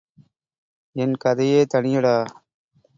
என் 0.95 1.15
கதையே 1.15 1.61
தனியடா!... 1.73 2.15